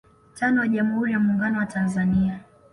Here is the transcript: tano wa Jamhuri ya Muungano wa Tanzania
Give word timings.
tano 0.39 0.61
wa 0.61 0.67
Jamhuri 0.67 1.11
ya 1.11 1.19
Muungano 1.19 1.59
wa 1.59 1.65
Tanzania 1.65 2.39